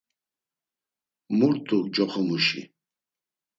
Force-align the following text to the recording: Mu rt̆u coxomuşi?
Mu 1.37 1.47
rt̆u 1.55 1.77
coxomuşi? 1.93 2.61